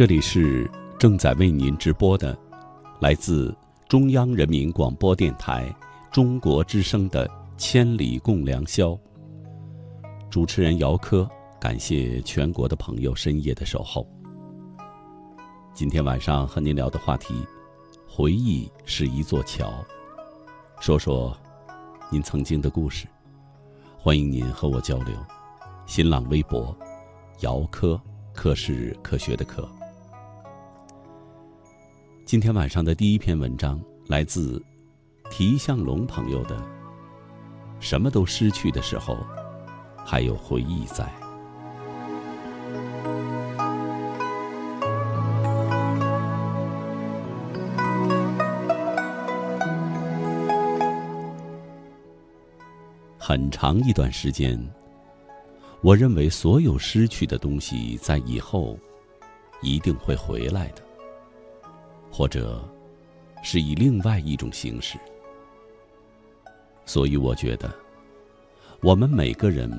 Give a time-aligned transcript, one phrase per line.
[0.00, 0.66] 这里是
[0.98, 2.34] 正在为您直播的，
[3.00, 3.54] 来自
[3.86, 5.70] 中央人民广播电台
[6.10, 7.28] 中国之声的
[7.58, 8.92] 《千里共良宵》。
[10.30, 11.28] 主持人姚科，
[11.60, 14.08] 感谢全国的朋友深夜的守候。
[15.74, 17.34] 今天晚上和您聊的话题，
[18.08, 19.70] 回忆是一座桥，
[20.80, 21.36] 说说
[22.08, 23.06] 您曾经的故事。
[23.98, 25.14] 欢迎您和我交流。
[25.84, 26.74] 新浪微博，
[27.40, 28.00] 姚科，
[28.32, 29.70] 科是科学的科。
[32.30, 34.62] 今天晚上的第一篇文章来自
[35.32, 36.64] 提向龙朋友的。
[37.80, 39.18] 什么都失去的时候，
[40.06, 41.04] 还有回忆在。
[53.18, 54.56] 很长一段时间，
[55.82, 58.78] 我认为所有失去的东西在以后
[59.62, 60.89] 一定会回来的。
[62.10, 62.62] 或者，
[63.42, 64.98] 是以另外一种形式。
[66.84, 67.72] 所以我觉得，
[68.82, 69.70] 我们每个人，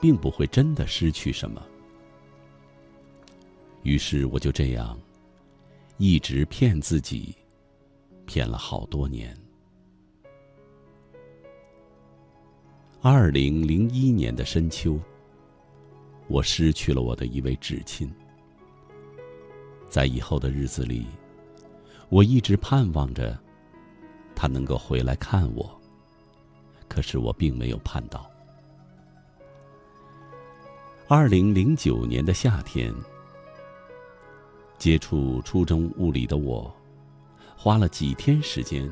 [0.00, 1.64] 并不会真的失去什么。
[3.84, 4.98] 于是我就这样，
[5.98, 7.34] 一直骗自己，
[8.26, 9.36] 骗了好多年。
[13.00, 14.98] 二零零一年的深秋，
[16.26, 18.12] 我失去了我的一位至亲。
[19.88, 21.06] 在以后的日子里。
[22.08, 23.38] 我一直盼望着，
[24.34, 25.70] 他能够回来看我。
[26.88, 28.30] 可是我并没有盼到。
[31.08, 32.94] 二零零九年的夏天，
[34.78, 36.72] 接触初中物理的我，
[37.56, 38.88] 花了几天时间，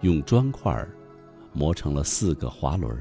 [0.00, 0.86] 用砖块
[1.52, 2.98] 磨成了四个滑轮，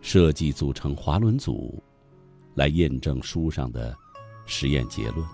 [0.00, 1.82] 设计组成滑轮组，
[2.54, 3.96] 来验证书上的
[4.46, 5.24] 实验结论。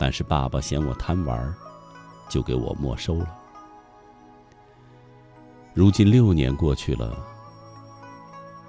[0.00, 1.54] 但是爸爸嫌我贪玩，
[2.26, 3.38] 就给我没收了。
[5.74, 7.14] 如今六年过去了，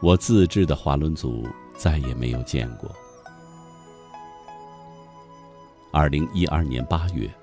[0.02, 2.92] 我自制的滑轮组再也没有见过。
[5.90, 7.34] 二零一二年八月，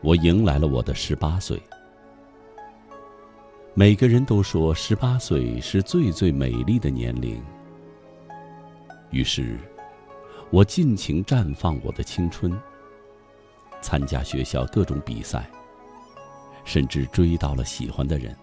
[0.00, 1.62] 我迎来了我的十八岁。
[3.72, 7.40] 每个人都说十八岁是最最美丽的年龄，
[9.12, 9.56] 于是。
[10.50, 12.58] 我尽情绽放我的青春，
[13.82, 15.48] 参加学校各种比赛，
[16.64, 18.34] 甚至追到了喜欢的人。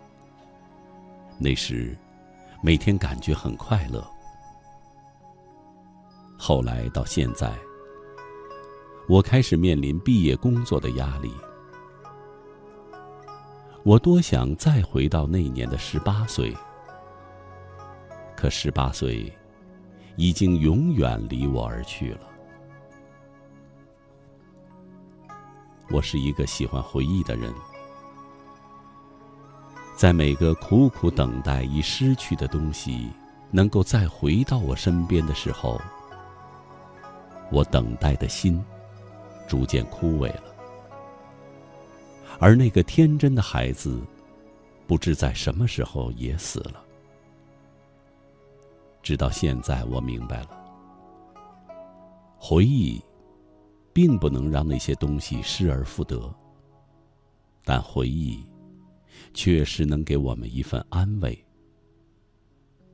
[1.39, 1.97] 那时，
[2.61, 4.07] 每天感觉很快乐。
[6.38, 7.51] 后来到现在，
[9.09, 11.33] 我开始面临毕业工作的压力。
[13.83, 16.55] 我多想再回到那年的十八岁，
[18.38, 19.35] 可十八岁。
[20.15, 22.21] 已经永远离我而去了。
[25.89, 27.53] 我是一个喜欢回忆的人，
[29.95, 33.09] 在每个苦苦等待已失去的东西
[33.51, 35.79] 能够再回到我身边的时候，
[37.51, 38.63] 我等待的心
[39.47, 40.55] 逐渐枯萎了，
[42.39, 44.01] 而那个天真的孩子，
[44.87, 46.84] 不知在什么时候也死了。
[49.05, 50.49] 直到现在，我明白了，
[52.39, 52.99] 回忆，
[53.93, 56.33] 并不能让那些东西失而复得。
[57.63, 58.44] 但回忆，
[59.31, 61.38] 确实能给我们一份安慰。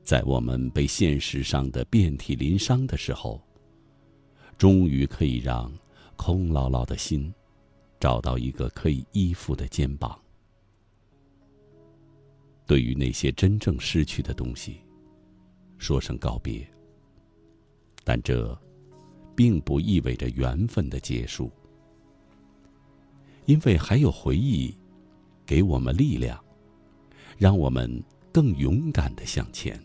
[0.02, 3.40] 在我们被现实上的遍体鳞伤的时候，
[4.58, 5.72] 终于可以让
[6.16, 7.32] 空落落的心，
[7.98, 10.20] 找到一个可以依附的肩膀。
[12.66, 14.82] 对于那些真正失去的东西。
[15.82, 16.64] 说声告别，
[18.04, 18.56] 但这
[19.34, 21.50] 并不意味着缘分的结束，
[23.46, 24.72] 因为还有回忆
[25.44, 26.38] 给我们力量，
[27.36, 28.00] 让我们
[28.30, 29.76] 更勇敢的向前。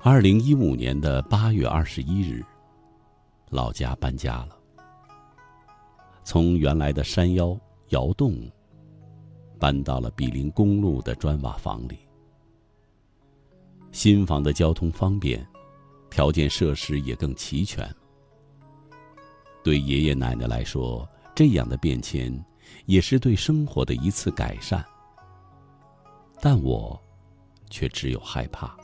[0.00, 2.42] 二零一五年的八月二十一日，
[3.50, 4.58] 老家搬家了，
[6.24, 7.54] 从原来的山腰
[7.90, 8.50] 窑洞。
[9.62, 11.96] 搬到了毗邻公路的砖瓦房里。
[13.92, 15.46] 新房的交通方便，
[16.10, 17.88] 条件设施也更齐全。
[19.62, 22.44] 对爷爷奶奶来说，这样的变迁
[22.86, 24.84] 也是对生活的一次改善。
[26.40, 27.00] 但我，
[27.70, 28.76] 却只有害怕。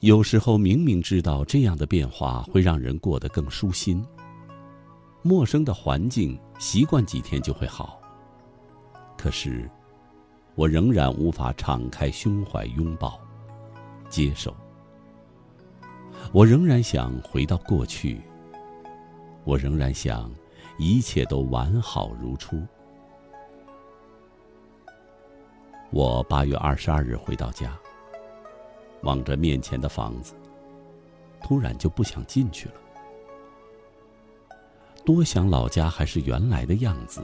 [0.00, 4.04] 有时候明明知道这样的变化会让人过得更舒心，
[5.22, 7.99] 陌生的环境习惯几天就会好。
[9.22, 9.68] 可是，
[10.54, 13.20] 我仍然无法敞开胸怀拥抱。
[14.08, 14.56] 接受。
[16.32, 18.18] 我仍然想回到过去，
[19.44, 20.32] 我仍然想
[20.78, 22.62] 一切都完好如初。
[25.90, 27.78] 我八月二十二日回到家，
[29.02, 30.32] 望着面前的房子，
[31.42, 32.74] 突然就不想进去了。
[35.04, 37.20] 多想老家还是原来的样子，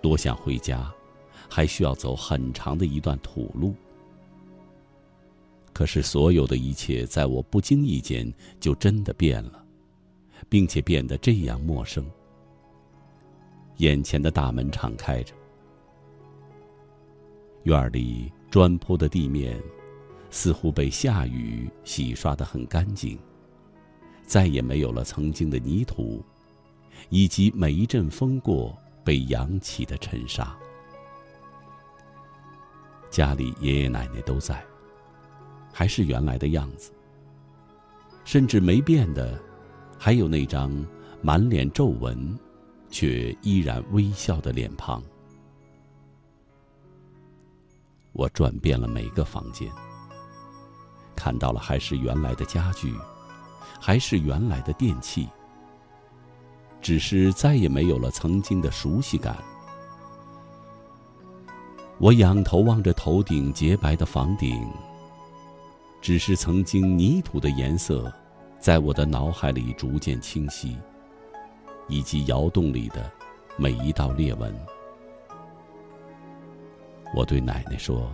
[0.00, 0.92] 多想回家，
[1.48, 3.74] 还需要走很长的一段土路。
[5.72, 9.64] 可是所有的一切，在我不经意间就真的变了，
[10.48, 12.04] 并且变得这样陌生。
[13.76, 15.34] 眼前的大门敞开着。
[17.64, 19.58] 院里砖铺的地面，
[20.30, 23.18] 似乎被下雨洗刷得很干净，
[24.26, 26.22] 再也没有了曾经的泥土，
[27.10, 30.56] 以及每一阵风过被扬起的尘沙。
[33.10, 34.64] 家里爷爷奶奶都在，
[35.72, 36.92] 还是原来的样子，
[38.24, 39.40] 甚至没变的，
[39.98, 40.70] 还有那张
[41.20, 42.38] 满脸皱纹，
[42.88, 45.02] 却依然微笑的脸庞。
[48.12, 49.68] 我转遍了每个房间，
[51.16, 52.94] 看到了还是原来的家具，
[53.80, 55.28] 还是原来的电器，
[56.80, 59.36] 只是再也没有了曾经的熟悉感。
[61.98, 64.66] 我仰头望着头顶洁白的房顶，
[66.00, 68.10] 只是曾经泥土的颜色，
[68.58, 70.78] 在我的脑海里逐渐清晰，
[71.88, 73.10] 以及窑洞里的
[73.58, 74.54] 每一道裂纹。
[77.14, 78.10] 我对奶奶说：“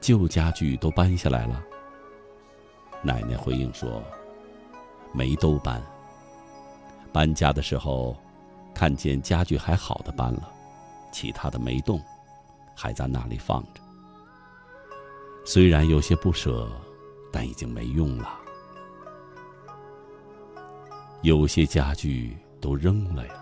[0.00, 1.64] 旧家具都搬下来了。”
[3.00, 4.02] 奶奶回应说
[5.14, 5.82] ：“没都搬。
[7.14, 8.16] 搬家的时候，
[8.74, 10.50] 看见家具还好的搬了，
[11.12, 12.02] 其他的没动，
[12.74, 13.80] 还在那里放着。
[15.44, 16.68] 虽然有些不舍，
[17.32, 18.36] 但已经没用了。
[21.22, 23.34] 有些家具都扔了呀。”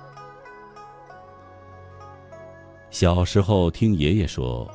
[2.92, 4.70] 小时候听爷爷说，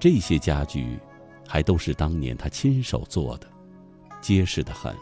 [0.00, 0.98] 这些家具
[1.46, 3.46] 还都是当年他亲手做的，
[4.22, 4.96] 结实的很。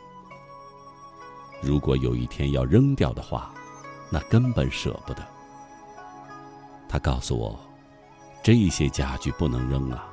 [1.62, 3.52] 如果有一天要扔掉的话，
[4.10, 5.26] 那根本舍不得。
[6.88, 7.58] 他告诉我，
[8.42, 10.06] 这些家具不能扔啊。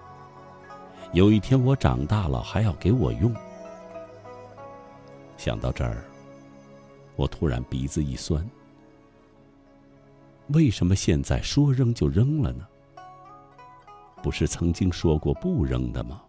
[1.13, 3.33] 有一天我长大了还要给我用。
[5.37, 6.03] 想到这儿，
[7.15, 8.47] 我突然鼻子一酸。
[10.47, 12.67] 为什么现在说扔就扔了呢？
[14.21, 16.21] 不是曾经说过不扔的吗？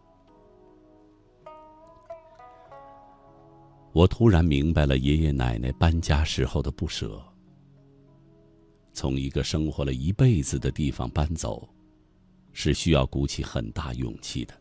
[3.99, 7.21] 我突然明白了爷爷奶奶搬家时候的不舍。
[8.93, 11.69] 从一个生活了一辈子的地方搬走，
[12.53, 14.55] 是需要鼓起很大勇气的。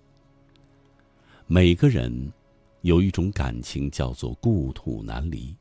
[1.45, 2.33] 每个人
[2.81, 5.55] 有一种感情叫做故土难离，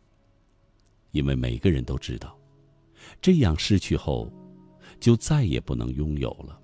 [1.10, 2.34] 因为每个人都知道。
[3.20, 4.32] 这样失去后，
[4.98, 6.58] 就再也不能拥有了。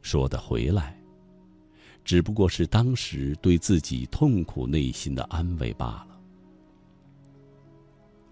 [0.00, 0.96] 说的回来，
[2.08, 6.18] 只不过是当时对自己痛苦内心的安慰罢了。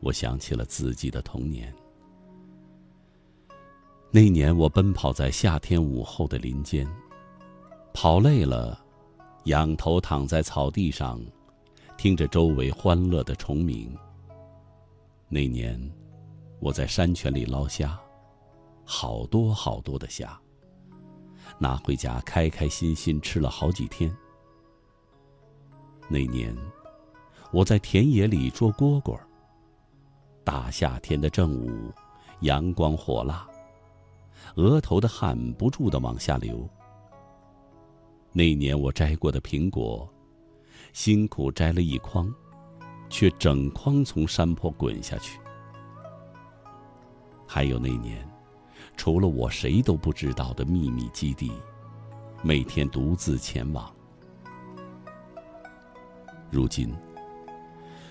[0.00, 1.70] 我想起了自己的童年，
[4.10, 6.88] 那年我奔跑在夏天午后的林间，
[7.92, 8.82] 跑累了，
[9.44, 11.20] 仰头躺在草地上，
[11.98, 13.94] 听着周围欢乐的虫鸣。
[15.28, 15.78] 那年。
[16.58, 18.00] 我在山泉里捞虾，
[18.82, 20.40] 好多好多的虾。
[21.58, 24.14] 拿回家，开开心心吃了好几天。
[26.08, 26.56] 那年，
[27.52, 29.18] 我在田野里捉蝈蝈。
[30.44, 31.92] 大夏天的正午，
[32.40, 33.48] 阳光火辣，
[34.54, 36.68] 额头的汗不住的往下流。
[38.32, 40.08] 那年我摘过的苹果，
[40.92, 42.32] 辛苦摘了一筐，
[43.08, 45.40] 却整筐从山坡滚下去。
[47.46, 48.28] 还有那年，
[48.96, 51.52] 除了我谁都不知道的秘密基地，
[52.42, 53.94] 每天独自前往。
[56.50, 56.92] 如今，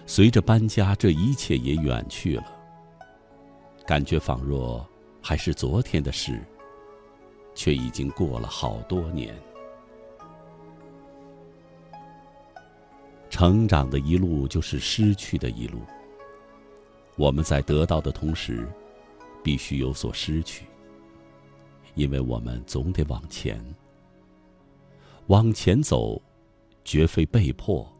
[0.05, 2.45] 随着搬家，这一切也远去了。
[3.85, 4.87] 感觉仿若
[5.21, 6.41] 还是昨天的事，
[7.53, 9.35] 却已经过了好多年。
[13.29, 15.79] 成长的一路就是失去的一路。
[17.17, 18.67] 我们在得到的同时。
[19.43, 20.65] 必须有所失去，
[21.95, 23.59] 因为我们总得往前。
[25.27, 26.21] 往前走，
[26.83, 27.91] 绝非被迫，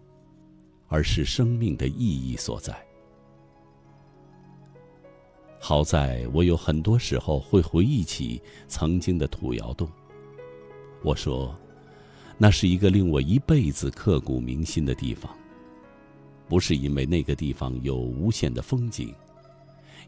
[0.87, 2.75] 而是生命的意义所在。
[5.59, 9.89] 好在我有很多时候会回忆起曾经的土窑洞。
[11.01, 11.57] 我说，
[12.37, 15.35] 那是一个令我一辈子刻骨铭心的地方。
[16.47, 19.11] 不是因为那个地方有无限的风景，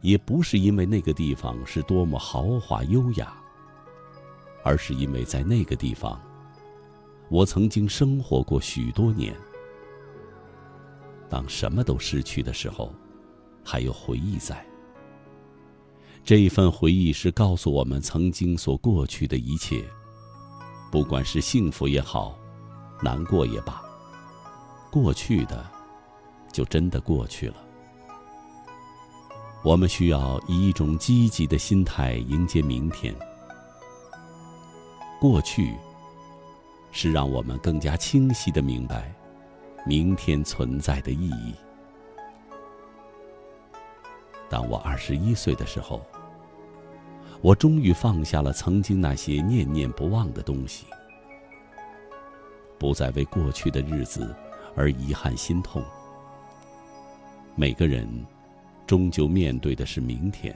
[0.02, 3.36] 也不是因为那个地方是多么豪华优雅，
[4.68, 6.22] 而是因为在那个地方，
[7.30, 9.34] 我曾经生活过许多年。
[11.30, 12.94] 当什么都失去的时候，
[13.64, 14.62] 还有回忆在。
[16.22, 19.86] 这一份回忆是告诉我们曾经所过去的一切，
[20.92, 22.38] 不管是幸福也好，
[23.02, 23.82] 难过也罢，
[24.92, 25.66] 过去的
[26.52, 27.56] 就真的过去了。
[29.64, 33.16] 我们需要以一种积极的心态迎接明天。
[35.20, 35.76] 过去
[36.92, 39.12] 是让我们更加清晰的明白。
[39.86, 41.54] 明天存在的意义。
[44.50, 46.02] 当我二十一岁的时候，
[47.40, 50.86] 我终于放下了曾经那些念念不忘的东西，
[52.78, 54.36] 不再为过去的日子
[54.76, 55.82] 而遗憾心痛。
[57.56, 58.06] 每个人
[58.86, 60.54] 终究面对的是明天，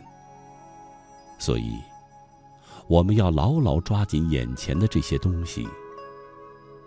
[1.39, 1.77] 所以
[2.88, 5.67] 我们要牢牢抓紧眼前的这些东西，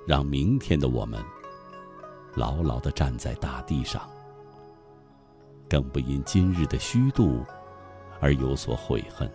[0.06, 1.24] 让明天的我们。
[2.36, 4.10] 牢牢地站在大地上，
[5.68, 7.44] 更不因今日的虚度
[8.20, 9.30] 而有所悔恨。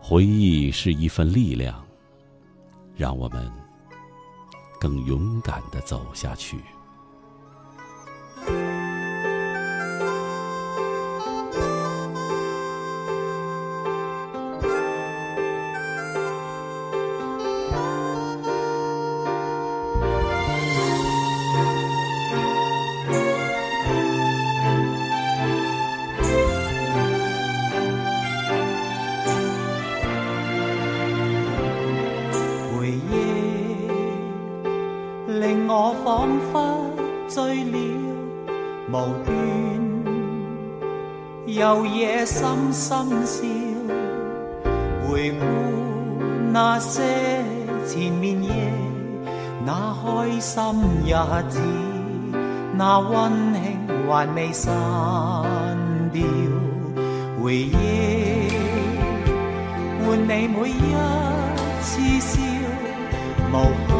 [0.00, 1.84] 回忆是一份力量，
[2.94, 3.52] 让我们
[4.80, 6.58] 更勇敢地走下去。
[54.56, 54.72] 散
[56.12, 56.22] 掉。
[57.42, 57.74] 回忆
[60.00, 60.72] 换你每一
[61.82, 62.40] 次笑，
[63.52, 63.54] 无
[63.86, 63.90] 憾。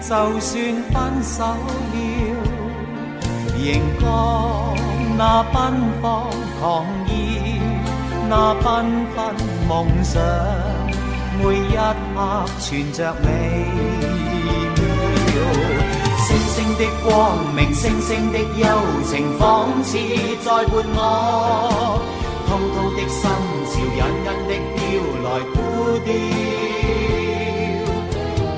[0.00, 0.08] 就
[0.40, 0.50] 算
[0.92, 1.96] 分手了，
[3.56, 3.64] 仍
[3.98, 4.02] 觉
[5.16, 5.54] 那奔
[6.02, 6.30] 放。
[6.60, 6.62] 狂
[7.06, 7.10] 热，
[8.28, 8.64] 那缤
[9.16, 9.18] 纷
[9.66, 9.70] 梦
[10.04, 10.22] 想，
[11.38, 11.74] 每一
[12.14, 12.16] 刻
[12.60, 14.11] 存着你。
[16.76, 18.66] 的光明，星星的幽
[19.04, 19.98] 情，仿似
[20.44, 21.00] 在伴我。
[22.46, 23.20] 滔滔的心
[23.70, 24.80] 潮，隐隐的飘
[25.24, 25.56] 来孤
[26.04, 26.08] 调。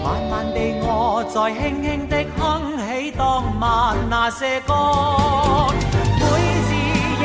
[0.02, 0.88] 慢慢地，我
[1.28, 2.42] 在轻轻的哼
[2.78, 3.22] 起当
[3.60, 3.62] 晚
[4.10, 4.70] 那些歌。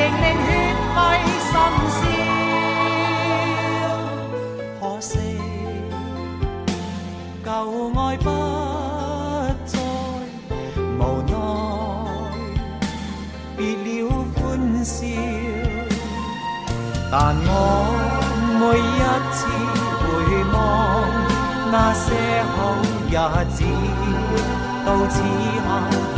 [0.00, 0.48] 令血
[0.94, 1.52] 脉心
[1.92, 1.98] 烧，
[4.80, 5.10] 可惜
[7.44, 7.48] 旧
[8.00, 8.26] 爱不
[17.12, 17.50] 但我
[18.60, 19.02] 每一
[19.34, 19.38] 次
[20.06, 20.08] 回
[20.52, 20.54] 望
[21.72, 22.06] 那些
[22.54, 22.54] 好
[23.08, 23.12] 日
[23.50, 23.58] 子，
[24.86, 25.18] 到此
[25.66, 25.68] 刻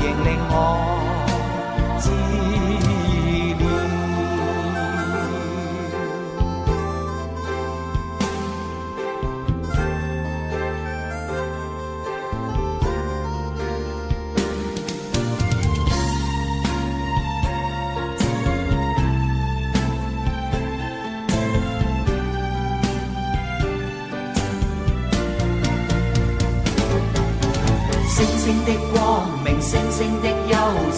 [0.03, 0.55] 仍令我
[1.99, 2.05] 知。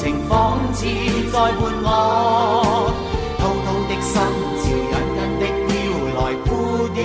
[0.04, 0.84] 情，仿似
[1.32, 1.88] 在伴我。
[3.38, 4.12] 滔滔的心
[4.60, 5.70] 潮，隐隐的飘
[6.14, 6.48] 来孤
[6.94, 6.96] 调。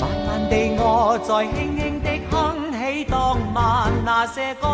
[0.00, 0.84] 慢慢地，我
[1.22, 2.34] 在轻轻的哼
[2.72, 3.14] 起当
[3.54, 3.58] 晚
[4.04, 4.66] 那些歌，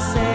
[0.00, 0.29] 些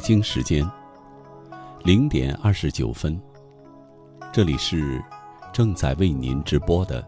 [0.00, 0.66] 北京时间
[1.84, 3.20] 零点二十九分，
[4.32, 4.98] 这里是
[5.52, 7.06] 正在为您直播的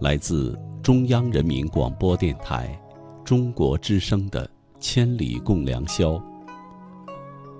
[0.00, 2.76] 来自中央人民广播电台
[3.24, 4.44] 中国之声的
[4.80, 6.14] 《千里共良宵》。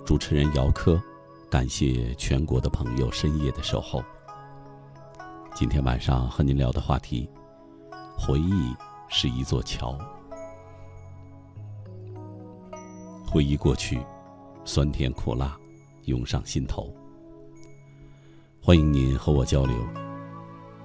[0.05, 1.01] 主持人姚科，
[1.49, 4.03] 感谢全国的朋友深夜的守候。
[5.55, 7.25] 今天晚上和您聊的话题，
[8.17, 8.75] 回忆
[9.07, 9.97] 是一座桥，
[13.25, 13.97] 回忆过去。
[14.63, 15.57] 酸甜苦辣，
[16.05, 16.93] 涌上心头。
[18.61, 19.75] 欢迎您和我交流。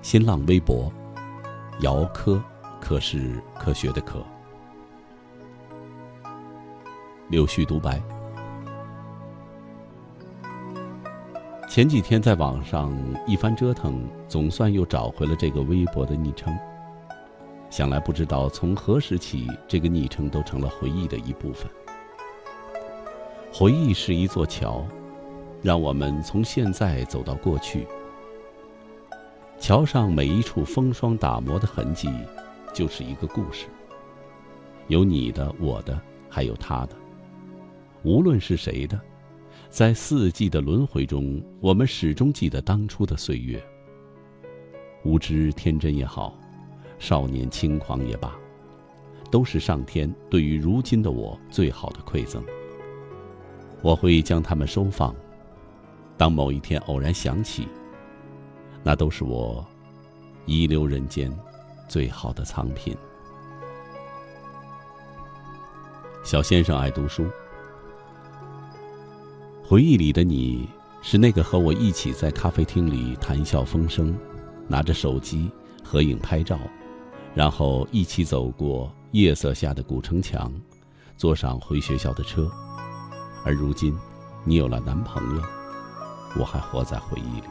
[0.01, 0.91] 新浪微博：
[1.81, 2.43] 姚科，
[2.81, 4.25] 科是科学的科。
[7.29, 8.03] 柳絮独白。
[11.69, 16.57] 前几天在网上一番折腾，总算又找回了这个微博的昵称。
[17.69, 21.71] 想来不知道从何时起，这个昵称都成了回忆的一部分。
[23.59, 24.87] 回忆是一座桥，
[25.63, 27.87] 让我们从现在走到过去。
[29.59, 32.07] 桥上每一处风霜打磨的痕迹，
[32.75, 33.65] 就是一个故事。
[34.89, 36.91] 有你的，我的，还有他的。
[38.03, 39.01] 无论是谁的，
[39.71, 43.59] 在四季的轮回中，我们始终记得当初的岁月。
[45.03, 46.39] 无知天真也好，
[46.99, 48.37] 少年轻狂也罢，
[49.31, 52.45] 都是上天对于如今的我最好的馈赠。
[53.83, 55.15] 我会将它们收放，
[56.17, 57.69] 当某一天偶然想起，
[58.83, 59.65] 那都是我
[60.45, 61.33] 遗留人间
[61.89, 62.97] 最好的藏品。
[66.25, 67.27] 小先生爱读书，
[69.63, 70.69] 回忆里的你
[71.01, 74.17] 是那个和我一起在咖啡厅里谈笑风生，
[74.67, 75.49] 拿着手机
[75.85, 76.59] 合影拍照，
[77.35, 80.53] 然后一起走过夜色下的古城墙，
[81.17, 82.51] 坐上回学校的车。
[83.47, 83.97] 而如今，
[84.43, 85.43] 你有了男朋友，
[86.37, 87.47] 我还活在回忆里。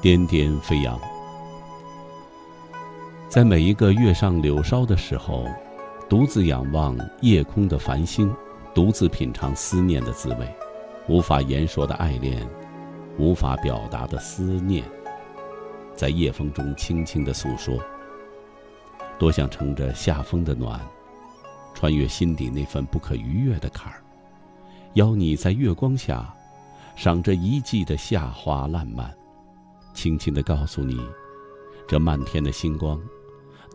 [0.00, 0.98] 颠颠飞扬，
[3.28, 5.46] 在每一个月上柳梢的时候，
[6.08, 8.34] 独自仰望夜空的繁星，
[8.74, 10.48] 独自品尝思念的滋味，
[11.08, 12.48] 无法言说的爱恋，
[13.18, 14.82] 无法表达的思念。
[15.96, 17.78] 在夜风中轻轻的诉说，
[19.18, 20.78] 多想乘着夏风的暖，
[21.72, 24.02] 穿越心底那份不可逾越的坎儿，
[24.94, 26.30] 邀你在月光下，
[26.94, 29.10] 赏这一季的夏花烂漫，
[29.94, 31.00] 轻轻的告诉你，
[31.88, 33.00] 这漫天的星光，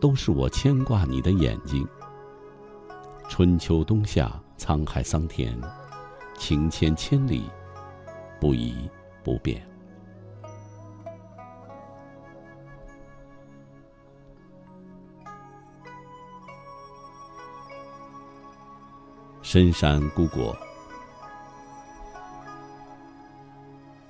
[0.00, 1.86] 都是我牵挂你的眼睛。
[3.28, 5.58] 春秋冬夏，沧海桑田，
[6.38, 7.42] 情牵千里，
[8.38, 8.88] 不移
[9.24, 9.71] 不变。
[19.52, 20.56] 深山孤果，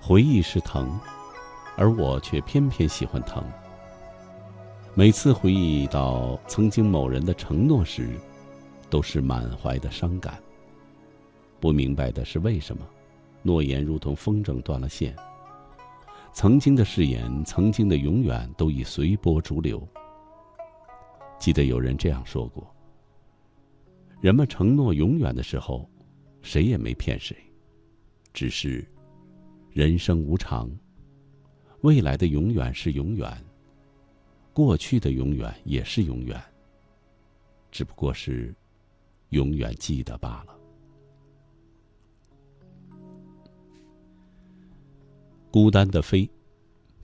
[0.00, 0.96] 回忆是疼，
[1.76, 3.42] 而我却偏偏喜欢疼。
[4.94, 8.10] 每次回忆到曾经某人的承诺时，
[8.88, 10.40] 都是满怀的伤感。
[11.58, 12.86] 不明白的是为什么，
[13.42, 15.12] 诺言如同风筝断了线。
[16.32, 19.84] 曾经的誓言，曾经的永远，都已随波逐流。
[21.36, 22.64] 记得有人这样说过。
[24.22, 25.90] 人们承诺永远的时候，
[26.42, 27.36] 谁也没骗谁，
[28.32, 28.88] 只是
[29.72, 30.70] 人生无常。
[31.80, 33.36] 未来的永远是永远，
[34.52, 36.40] 过去的永远也是永远，
[37.72, 38.54] 只不过是
[39.30, 40.56] 永远记得罢了。
[45.50, 46.30] 孤单的飞，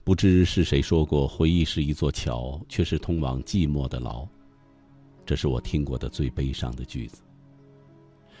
[0.05, 4.25] 不知是谁说过：“回忆是一座桥，却是通往寂寞的牢。”
[5.29, 7.21] 这是我听过的最悲伤的句子。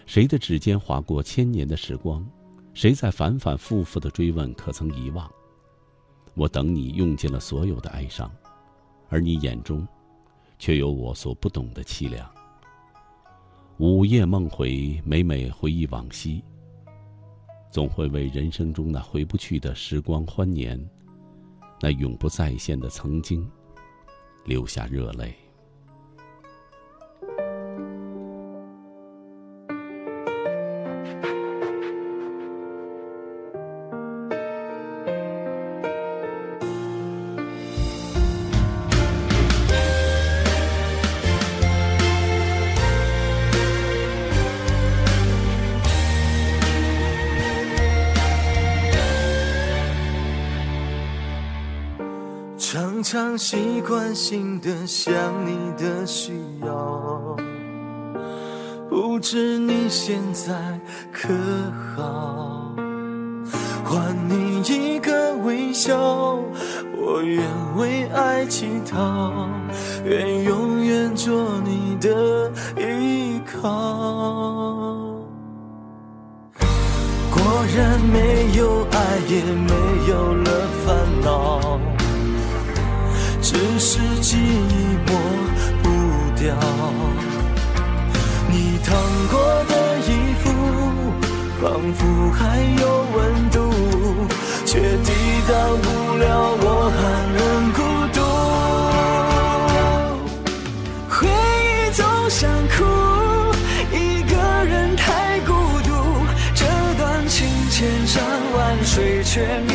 [0.07, 2.27] 谁的指尖划过千年的时光？
[2.73, 5.31] 谁在反反复复的追问，可曾遗忘？
[6.33, 8.31] 我等你用尽了所有的哀伤，
[9.07, 9.87] 而你眼中，
[10.57, 12.27] 却有我所不懂的凄凉。
[13.77, 16.43] 午夜梦回，每每回忆往昔，
[17.69, 20.83] 总会为人生中那回不去的时光欢年，
[21.81, 23.47] 那永不再现的曾经，
[24.43, 25.35] 流下热泪。
[53.39, 55.15] 习惯性的想
[55.47, 57.37] 你的需要，
[58.89, 60.53] 不知你现在
[61.09, 61.29] 可
[61.95, 62.75] 好？
[63.85, 66.37] 还你一个微笑，
[66.97, 67.41] 我愿
[67.77, 69.47] 为爱乞讨，
[70.03, 73.98] 愿永远做你的依靠。
[84.29, 84.39] 记忆
[85.07, 85.11] 抹
[85.81, 85.89] 不
[86.39, 86.53] 掉。
[88.47, 88.95] 你烫
[89.31, 89.33] 过
[89.67, 89.73] 的
[90.05, 90.07] 衣
[90.39, 90.45] 服，
[91.59, 91.65] 仿
[91.95, 91.99] 佛
[92.37, 92.39] 还
[92.79, 92.83] 有
[93.15, 93.17] 温
[93.49, 93.57] 度，
[94.67, 95.09] 却抵
[95.47, 95.87] 挡不
[96.17, 96.23] 了
[96.61, 97.01] 我寒
[97.39, 97.41] 冷
[97.73, 97.79] 孤
[98.13, 98.17] 独。
[101.09, 102.37] 回忆总想
[102.77, 102.85] 哭。
[103.91, 103.97] 一
[104.29, 104.31] 个
[104.63, 105.49] 人太孤
[105.81, 105.89] 独，
[106.53, 106.61] 这
[106.99, 108.21] 段情千山
[108.55, 109.73] 万水却迷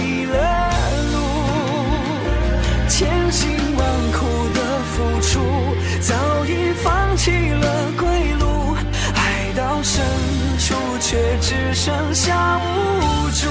[11.47, 13.51] 只剩下无助。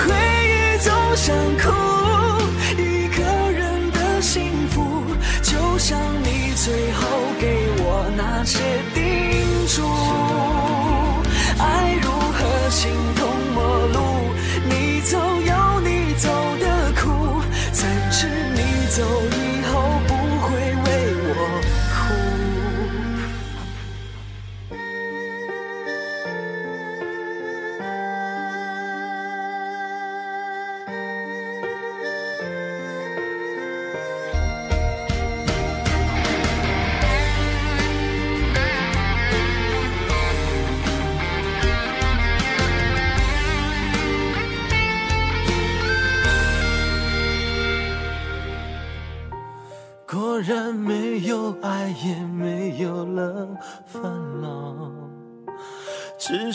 [0.00, 0.14] 回
[0.48, 1.70] 忆总想哭，
[2.80, 5.04] 一个人的幸福，
[5.42, 7.06] 就像你最后
[7.38, 8.58] 给我那些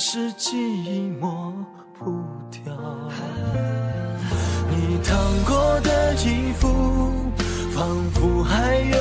[0.01, 1.53] 是记忆抹
[1.93, 2.05] 不
[2.49, 2.73] 掉。
[4.69, 5.13] 你烫
[5.45, 6.69] 过的衣服，
[7.73, 8.98] 仿佛还有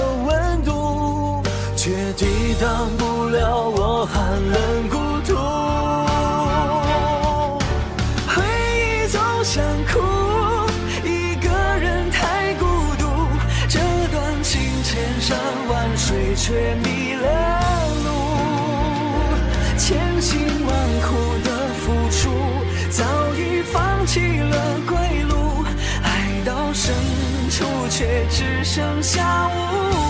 [28.71, 30.08] 剩下无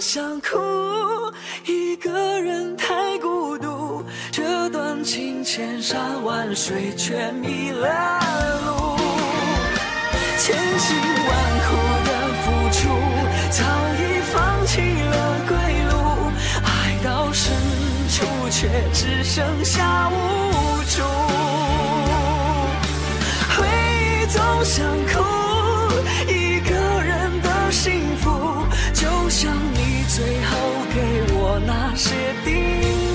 [0.00, 0.56] 想哭，
[1.66, 7.86] 一个人太孤独，这段情千山万水却迷了
[8.64, 8.96] 路。
[10.38, 11.36] 千辛万
[11.66, 12.10] 苦的
[12.42, 12.88] 付出，
[13.50, 13.62] 早
[13.98, 14.00] 已
[14.32, 15.14] 放弃了
[15.46, 15.52] 归
[15.90, 15.92] 路，
[16.64, 17.52] 爱到深
[18.08, 20.14] 处却只剩下无
[20.88, 21.02] 助。
[23.54, 24.82] 回忆总想
[25.12, 25.20] 哭，
[32.00, 32.48] 些叮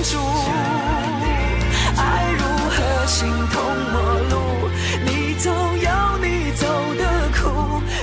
[0.04, 0.16] 嘱。
[1.96, 2.00] 爱
[2.38, 3.56] 如何形同
[3.92, 3.94] 陌
[4.30, 4.34] 路？
[5.04, 5.90] 你走有
[6.22, 6.62] 你走
[6.94, 7.02] 的
[7.34, 7.40] 苦。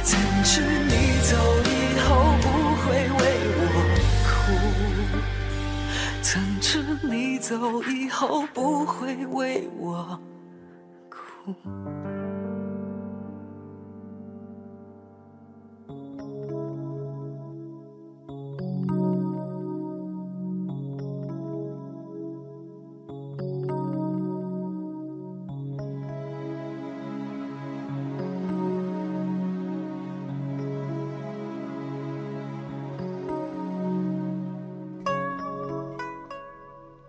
[0.03, 0.91] 怎知你
[1.23, 1.31] 走
[1.63, 2.05] 以后
[2.41, 2.45] 不
[2.81, 2.83] 会
[3.17, 3.21] 为
[3.55, 3.61] 我
[4.27, 4.35] 哭？
[6.21, 7.47] 怎知你走
[7.83, 10.19] 以后不会为我
[11.09, 11.53] 哭？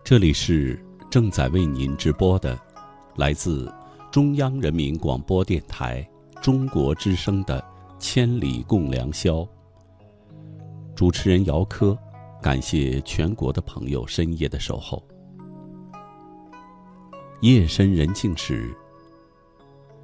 [0.05, 0.79] 这里是
[1.11, 2.61] 正在为您直播的，
[3.17, 3.73] 来自
[4.13, 6.07] 中央人民广播电台
[6.43, 7.59] 中国之声的
[7.99, 9.37] 《千里共良宵》。
[10.95, 11.97] 主持人姚科，
[12.43, 15.03] 感谢全国的朋友深夜的守候。
[17.41, 18.77] 夜深人静时，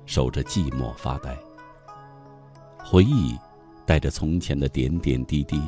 [0.06, 1.38] 守着寂寞发呆。
[2.82, 3.36] 回忆
[3.84, 5.60] 带着从前的点点滴滴，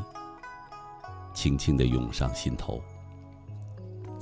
[1.34, 2.82] 轻轻地涌上心头。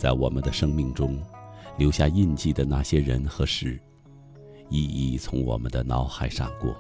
[0.00, 1.22] 在我们的生命中
[1.76, 3.78] 留下印记的那些人和事，
[4.70, 4.82] 一
[5.12, 6.74] 一从我们的脑海闪过。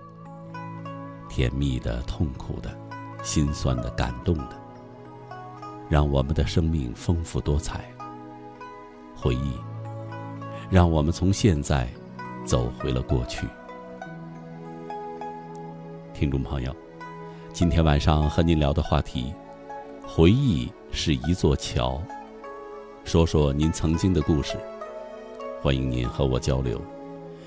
[1.28, 2.74] 甜蜜的、痛苦的、
[3.22, 4.58] 心酸的、感动的，
[5.86, 7.84] 让我们的生命丰富多彩。
[9.14, 9.52] 回忆，
[10.70, 11.86] 让我们从现在
[12.46, 13.46] 走回了过去。
[16.14, 16.74] 听众朋友，
[17.52, 19.30] 今天晚上和您聊的话题：
[20.06, 22.02] 回忆是一座桥。
[23.10, 24.56] 说说您曾经的故事，
[25.60, 26.80] 欢迎您和我交流。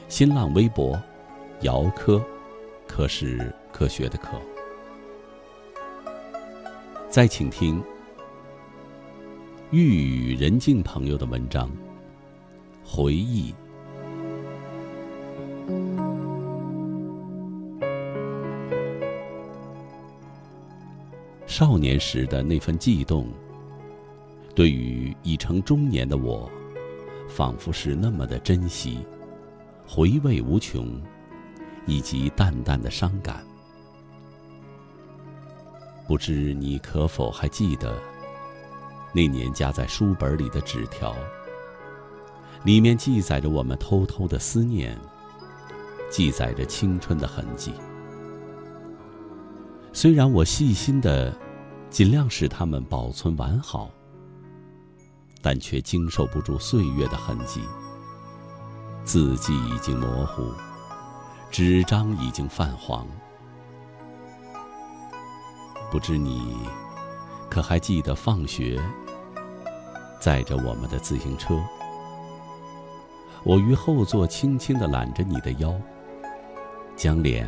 [0.10, 1.02] 新浪微博：
[1.62, 2.22] 姚科，
[2.86, 4.32] 科是科学的科。
[7.10, 7.82] 再请听
[9.72, 11.70] 玉宇人静朋友的文章
[12.84, 13.54] 《回忆》。
[21.48, 23.30] 少年时的那份悸动。
[24.56, 26.50] 对于已成中年的我，
[27.28, 29.00] 仿佛是那么的珍惜，
[29.88, 31.02] 回味无穷，
[31.88, 33.44] 以及淡淡的伤感。
[36.08, 37.98] 不知你可否还记得，
[39.14, 41.16] 那年夹在书本里的纸条，
[42.64, 44.96] 里面记载着我们偷偷的思念，
[46.12, 47.74] 记载着青春的痕迹。
[49.94, 51.36] 虽然我细心的，
[51.90, 53.90] 尽量使它们保存完好。
[55.44, 57.62] 但却经受不住岁月的痕迹，
[59.04, 60.54] 字迹已经模糊，
[61.52, 63.06] 纸张已经泛黄。
[65.92, 66.58] 不知你
[67.50, 68.82] 可还记得放学
[70.20, 71.62] 载着我们的自行车？
[73.44, 75.76] 我于后座轻轻地揽着你的腰，
[76.96, 77.46] 将脸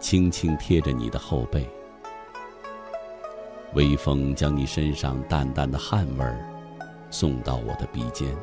[0.00, 1.70] 轻轻贴着你的后背，
[3.74, 6.57] 微风将你身上淡淡的汗味儿。
[7.10, 8.36] 送到我的鼻尖，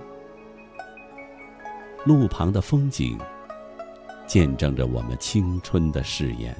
[2.06, 3.17] 路旁的风景，
[4.25, 6.56] 见证着我们青春的誓言。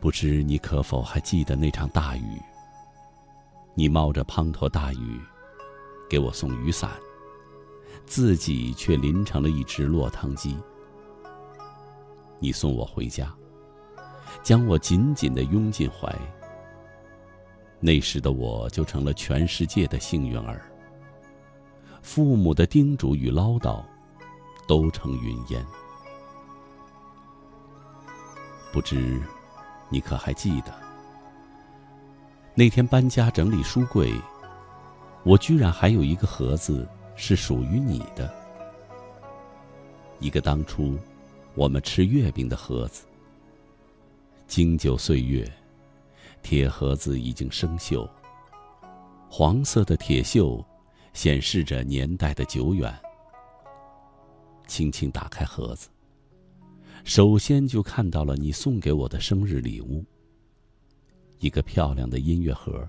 [0.00, 2.40] 不知你可否还记得那场大雨？
[3.74, 5.20] 你冒着滂沱大雨，
[6.08, 6.90] 给我送雨伞，
[8.06, 10.56] 自己却淋成了一只落汤鸡。
[12.38, 13.32] 你送我回家，
[14.42, 16.12] 将我紧紧的拥进怀。
[17.86, 20.60] 那时的我就成了全世界的幸运儿。
[22.02, 23.80] 父母的叮嘱与唠叨，
[24.66, 25.64] 都成云烟。
[28.72, 29.22] 不知，
[29.88, 30.74] 你可还记得？
[32.56, 34.12] 那天搬家整理书柜，
[35.22, 38.34] 我居然还有一个盒子是属于你的，
[40.18, 40.98] 一个当初
[41.54, 43.06] 我们吃月饼的盒子。
[44.48, 45.48] 经久岁月。
[46.48, 48.08] 铁盒子已经生锈，
[49.28, 50.64] 黄色的铁锈
[51.12, 52.96] 显示着年代的久远。
[54.68, 55.88] 轻轻打开盒子，
[57.02, 60.04] 首先就看到了你送给我的生日礼物——
[61.40, 62.88] 一个漂亮的音乐盒。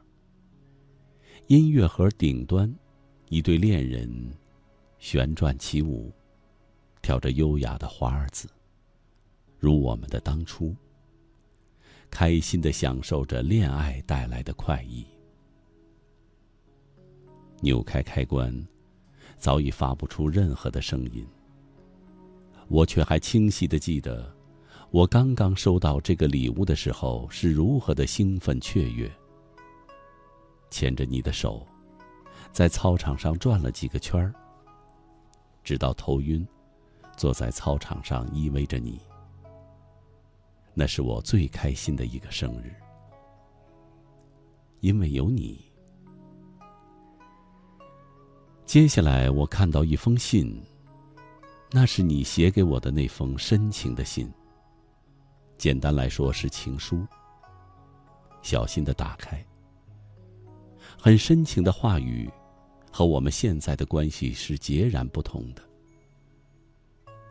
[1.48, 2.72] 音乐盒顶端，
[3.28, 4.08] 一对恋人
[5.00, 6.14] 旋转起舞，
[7.02, 8.48] 跳着优雅的华尔兹，
[9.58, 10.76] 如我们的当初。
[12.10, 15.06] 开心的享受着恋爱带来的快意。
[17.62, 18.66] 扭开开关，
[19.38, 21.26] 早已发不出任何的声音。
[22.68, 24.32] 我却还清晰的记得，
[24.92, 29.12] 我刚刚收到这个礼物的时候是如何的兴奋雀跃。
[30.70, 31.66] 牵着你的手，
[32.52, 34.34] 在操场上转了几个圈儿，
[35.64, 36.46] 直到头晕，
[37.16, 39.00] 坐在操场上依偎着你。
[40.80, 42.72] 那是我最开心的一个生日，
[44.80, 45.60] 因为有你。
[48.64, 50.56] 接下来，我看到一封信，
[51.72, 54.32] 那是你写给我的那封深情的信。
[55.58, 57.04] 简单来说，是情书。
[58.44, 59.44] 小心的打开，
[60.96, 62.30] 很深情的话语，
[62.92, 65.64] 和我们现在的关系是截然不同的。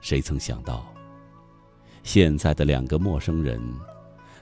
[0.01, 0.96] 谁曾想到？
[2.07, 3.61] 现在的两个陌生人，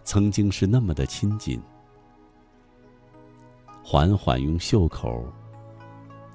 [0.05, 1.59] 曾经是那么的亲近。
[3.83, 5.27] 缓缓用袖口，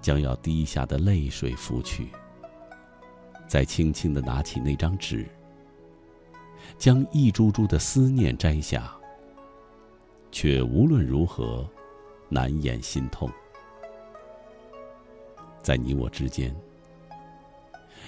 [0.01, 2.07] 将要滴下的泪水拂去，
[3.47, 5.23] 再轻轻的拿起那张纸，
[6.79, 8.91] 将一株株的思念摘下，
[10.31, 11.63] 却无论如何
[12.27, 13.29] 难掩心痛。
[15.61, 16.51] 在你我之间，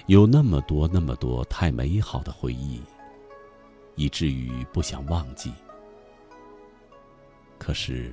[0.06, 2.82] 有那么多那么多太美好的回忆，
[3.94, 5.52] 以至于不想忘记。
[7.58, 8.12] 可是，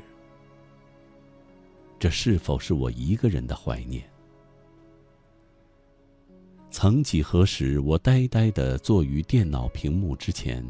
[1.97, 4.07] 这是否是我一个人的怀念？
[6.71, 10.63] 曾几何时，我呆呆的坐于电脑屏幕之前，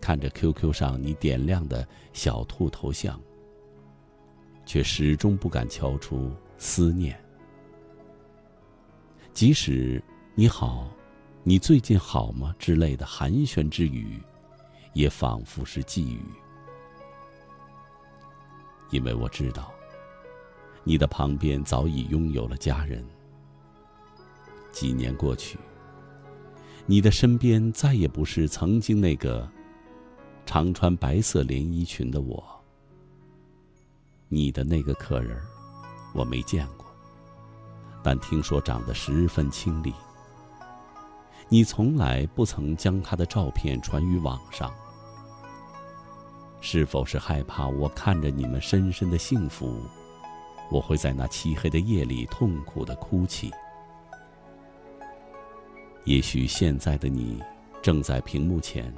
[0.00, 3.20] 看着 QQ 上你点亮的小兔头像，
[4.64, 7.20] 却始终不敢敲出思念。
[9.32, 10.00] 即使
[10.36, 10.88] “你好，
[11.48, 14.20] 你最近好吗”之类的寒暄之语，
[14.94, 16.20] 也仿佛是寄语，
[18.90, 19.72] 因为我知道，
[20.82, 23.06] 你的旁边早已拥有了家人。
[24.72, 25.56] 几年过去，
[26.84, 29.48] 你的身边再也不是曾经那个
[30.46, 32.44] 常穿白色连衣裙的我。
[34.26, 35.40] 你的那个客人，
[36.12, 36.84] 我没见过，
[38.02, 39.94] 但听说长得十分清丽。
[41.48, 44.72] 你从来不曾将他的照片传于网上，
[46.60, 49.80] 是否是害怕我看着你们深深的幸福，
[50.70, 53.52] 我会在那漆黑的夜里痛苦的哭泣？
[56.04, 57.40] 也许现在的你
[57.80, 58.92] 正在屏幕前，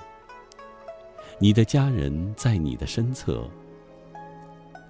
[1.38, 3.46] 你的家人在你的身侧，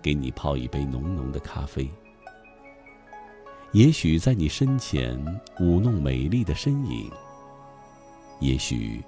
[0.00, 1.90] 给你泡一杯浓浓的咖啡。
[3.72, 5.18] 也许在你身前
[5.58, 7.10] 舞弄美丽的身影，
[8.40, 9.02] 也许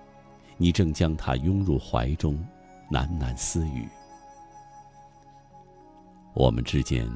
[0.57, 2.38] 你正将他拥入怀中，
[2.90, 3.88] 喃喃私语。
[6.35, 7.11] 我们之间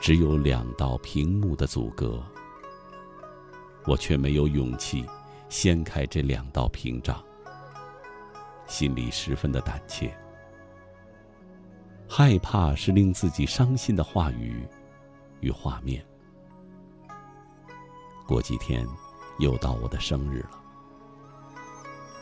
[0.00, 2.22] 只有两道屏幕的阻隔。
[3.86, 5.06] 我却没有勇气
[5.48, 7.24] 掀开这两道屏障，
[8.66, 10.14] 心里十分的胆怯，
[12.06, 14.68] 害怕是令自己伤心的话语
[15.40, 16.04] 与画面。
[18.26, 18.86] 过几天
[19.38, 20.59] 又到我的生日了，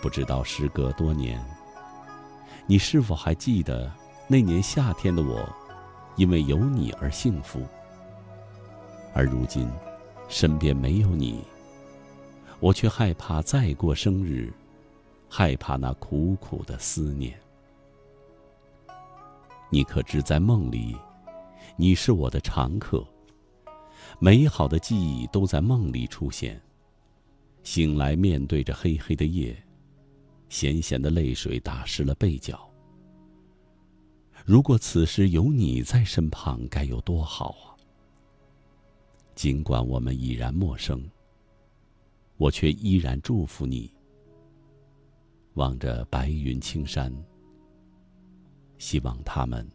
[0.00, 1.44] 不知道时隔多年，
[2.66, 3.92] 你是否还记得
[4.26, 5.48] 那年夏天的我，
[6.16, 7.66] 因为有你而幸福，
[9.14, 9.68] 而如今。
[10.30, 11.42] 身边没有你，
[12.60, 14.52] 我却害怕再过生日，
[15.26, 17.34] 害怕那苦苦的思念。
[19.70, 20.94] 你可知在梦里，
[21.76, 23.02] 你是我的常客。
[24.18, 26.60] 美好的记忆都在梦里出现。
[27.62, 29.56] 醒来面对着黑黑的夜，
[30.48, 32.68] 咸咸的泪水打湿了背角。
[34.44, 37.76] 如果此时有你在身旁，该有多好啊！
[39.34, 41.02] 尽管我们已然陌生，
[42.38, 43.92] 我却依然祝福你。
[45.54, 47.12] 望着白云青山，
[48.78, 49.68] 希望他们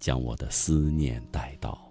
[0.00, 1.85] 将我的思念带到。